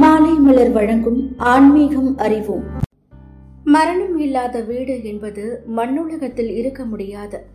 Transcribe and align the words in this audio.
மாலை 0.00 0.32
மலர் 0.34 0.70
வழங்கும் 0.70 1.34
ஆன்மீகம் 1.36 2.16
அறிவோம். 2.16 2.64
மரணம் 3.64 4.18
இல்லாத 4.18 4.60
வீடு 4.60 5.04
என்பது 5.04 5.62
மண்ணுலகத்தில் 5.76 6.50
இருக்க 6.54 6.84
முடியாது. 6.84 7.46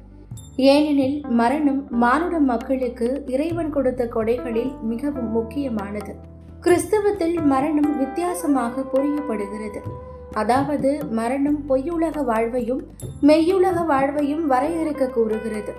ஏனெனில் 0.56 1.26
மரணம் 1.30 1.88
மானுட 1.90 2.40
மக்களுக்கு 2.40 3.24
இறைவன் 3.28 3.70
கொடுத்த 3.70 4.06
கொடைகளில் 4.06 4.72
மிகவும் 4.82 5.32
முக்கியமானது. 5.32 6.16
கிறிஸ்தவத்தில் 6.62 7.44
மரணம் 7.44 7.98
வித்தியாசமாக 7.98 8.86
புரியப்படுகிறது. 8.94 9.82
அதாவது 10.34 11.00
மரணம் 11.12 11.62
பொய்யுலக 11.70 12.24
வாழ்வையும் 12.24 12.82
மெய்யுலக 13.22 13.86
வாழ்வையும் 13.86 14.52
வரையறுக்க 14.52 15.10
கூறுகிறது. 15.10 15.74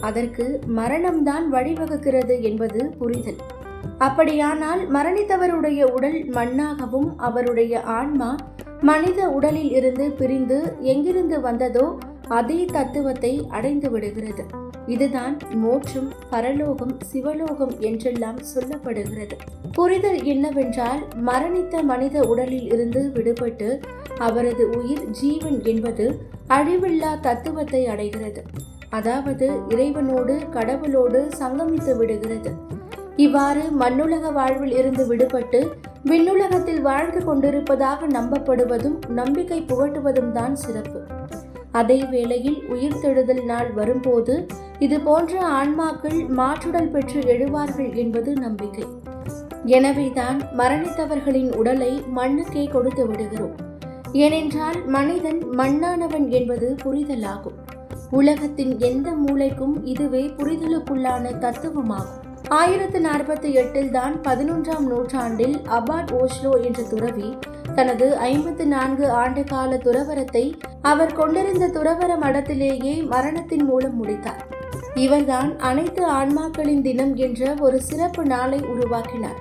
அதற்கு 0.00 0.60
மரணம்தான் 0.76 1.46
வழிவகுக்கிறது 1.52 2.40
என்பது 2.40 2.94
புரிதல். 2.98 3.60
அப்படியானால் 4.04 4.82
மரணித்தவருடைய 4.94 5.80
உடல் 5.96 6.18
மண்ணாகவும் 6.36 7.10
அவருடைய 7.18 7.82
ஆன்மா 7.98 8.30
மனித 8.80 9.20
உடலில் 9.28 9.72
இருந்து 9.72 10.04
பிரிந்து 10.10 10.58
எங்கிருந்து 10.82 11.36
வந்ததோ 11.40 11.86
அதே 12.28 12.58
தத்துவத்தை 12.64 13.32
அடைந்து 13.48 13.88
விடுகிறது. 13.90 14.44
இதுதான் 14.86 15.34
மோட்சம் 15.54 16.08
பரலோகம் 16.30 16.94
சிவலோகம் 17.10 17.74
என்றெல்லாம் 17.80 18.40
சொல்லப்படுகிறது. 18.52 19.36
புரிதல் 19.72 20.20
என்னவென்றால் 20.24 21.02
மரணித்த 21.28 21.82
மனித 21.82 22.16
உடலில் 22.22 22.68
இருந்து 22.72 23.02
விடுபட்டு 23.14 23.68
அவரது 24.18 24.64
உயிர் 24.78 25.04
ஜீவன் 25.10 25.58
என்பது 25.64 26.06
அழிவில்லா 26.48 27.12
தத்துவத்தை 27.20 27.82
அடைகிறது. 27.86 28.42
அதாவது 28.90 29.46
இறைவனோடு 29.68 30.34
கடவுளோடு 30.54 31.20
சங்கமித்து 31.38 31.92
விடுகிறது. 31.96 32.52
இவ்வாறு 33.16 33.70
மண்ணுலக 33.70 34.30
வாழ்வில் 34.30 34.76
இருந்து 34.76 35.14
விடுபட்டு 35.14 35.70
விண்ணுலகத்தில் 36.04 36.80
வாழ்ந்து 36.80 37.24
கொண்டிருப்பதாக 37.24 38.06
நம்பப்படுவதும் 38.06 39.08
நம்பிக்கை 39.08 39.64
புகட்டுவதும் 39.68 40.32
தான் 40.32 40.54
சிறப்பு. 40.54 41.02
அதே 41.70 42.04
வேளையில் 42.10 42.62
உயிர்த்தெழுதல் 42.70 43.44
நாள் 43.44 43.72
வரும்போது 43.72 44.46
இது 44.78 45.00
போன்ற 45.00 45.40
ஆன்மாக்கள் 45.40 46.26
மாற்றுடல் 46.36 46.90
பெற்று 46.90 47.20
எழுவார்கள் 47.20 47.94
என்பது 47.94 48.32
நம்பிக்கை. 48.32 48.84
எனவேதான் 49.66 50.40
மரணித்தவர்களின் 50.58 51.56
உடலை 51.56 52.02
மண்ணுக்கே 52.16 52.70
கொடுத்து 52.70 53.06
விடுகிறோம். 53.06 53.54
ஏனென்றால் 54.12 54.86
மனிதன் 54.86 55.42
மண்ணானவன் 55.58 56.28
என்பது 56.28 56.76
புரிதலாகும். 56.84 57.58
உலகத்தின் 58.10 58.78
எந்த 58.78 59.10
மூளைக்கும் 59.10 59.84
இதுவே 59.84 60.26
புரிதலுக்குள்ளான 60.26 61.38
தத்துவமாகும். 61.38 62.31
ஆயிரத்து 62.52 62.98
நாற்பத்தி 63.00 63.48
எட்டில் 63.52 63.90
தான் 63.90 64.14
பதினொன்றாம் 64.22 64.86
நூற்றாண்டில் 64.86 65.56
அபாட் 65.68 66.10
ஓஸ்லோ 66.12 66.52
என்ற 66.62 66.80
துறவி 66.82 67.28
தனது 67.74 68.06
ஐம்பத்து 68.28 68.64
நான்கு 68.66 69.06
ஆண்டு 69.10 69.42
கால 69.44 69.76
துறவரத்தை 69.76 70.42
அவர் 70.82 71.14
கொண்டிருந்த 71.14 71.68
துறவர 71.68 72.10
மடத்திலேயே 72.16 72.94
மரணத்தின் 73.04 73.64
மூலம் 73.64 73.96
முடித்தார். 73.96 74.42
இவர்தான் 74.94 75.50
அனைத்து 75.60 76.02
ஆன்மாக்களின் 76.10 76.82
தினம் 76.82 77.14
என்ற 77.16 77.54
ஒரு 77.60 77.80
சிறப்பு 77.80 78.24
நாளை 78.24 78.60
உருவாக்கினார். 78.64 79.40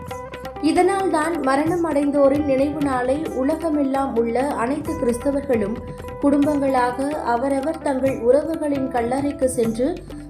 இதனால் 0.62 1.10
தான் 1.10 1.36
மரணம் 1.44 1.86
அடைந்தோரின் 1.86 2.46
நினைவு 2.46 2.82
நாளை 2.82 3.18
உலகமெல்லாம் 3.36 4.12
உள்ள 4.16 4.48
அனைத்து 4.56 4.94
கிறிஸ்தவர்களும் 5.00 5.78
குடும்பங்களாக 6.22 6.98
அவரவர் 7.26 7.84
தங்கள் 7.84 8.18
உறவுகளின் 8.20 8.90
கல்லறைக்கு 8.90 9.48
சென்று 9.50 9.88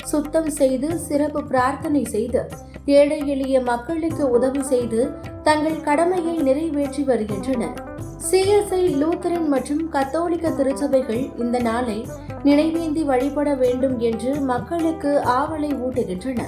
சுத்தம் 0.08 0.52
செய்து 0.52 0.88
சிறப்பு 1.08 1.42
பிரார்த்தனை 1.44 2.04
செய்து 2.06 2.42
ஏழை 2.86 3.28
எளிய 3.28 3.62
மக்களுக்கு 3.62 4.30
உதவி 4.30 4.64
செய்து 4.64 5.12
தங்கள் 5.44 5.82
கடமையை 5.82 6.38
நிறைவேற்றி 6.38 7.04
வருகின்றனர். 7.04 7.84
சிஎஸ்ஐ 8.32 8.84
லூத்தரன் 9.02 9.48
மற்றும் 9.48 9.90
கத்தோலிக்க 9.90 10.50
திருச்சபைகள் 10.50 11.38
இந்த 11.38 11.60
நாளை 11.60 12.08
நினைவேந்தி 12.44 13.04
வழிபட 13.04 13.56
வேண்டும் 13.56 14.00
என்று 14.00 14.42
மக்களுக்கு 14.42 15.22
ஆவலை 15.26 15.72
ஊட்டுகின்றன. 15.74 16.42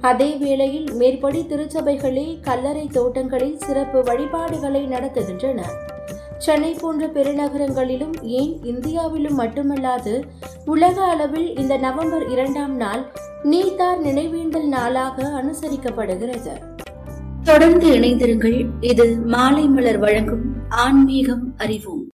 அதே 0.00 0.36
வேளையில் 0.36 0.92
மேற்படி 0.92 1.46
திருச்சபைகளே 1.48 2.40
கல்லறை 2.40 2.88
தோட்டங்களில் 2.92 3.58
சிறப்பு 3.58 4.02
வழிபாடுகளை 4.02 4.86
நடத்துகின்றன. 4.86 5.60
சென்னை 6.38 6.74
போன்ற 6.74 7.06
பெருநகரங்களிலும் 7.06 8.22
ஏன் 8.22 8.64
இந்தியாவிலும் 8.64 9.38
மட்டுமல்லாது 9.38 10.22
உலக 10.64 11.04
அளவில் 11.04 11.56
இந்த 11.56 11.76
நவம்பர் 11.76 12.28
இரண்டாம் 12.28 12.76
நாள் 12.76 13.10
நீதார் 13.42 14.02
நினைவேந்தல் 14.02 14.68
நாளாக 14.68 15.44
அனுசரிக்கப்படுகிறது. 15.44 16.56
தொடர்ந்து 17.44 17.86
இணைந்திருங்கள். 17.86 18.66
இது 18.80 19.18
மாலை 19.18 19.68
மலர் 19.68 19.98
வழங்கும் 19.98 20.54
ஆன்மீகம் 20.68 21.54
அறிவோம். 21.56 22.04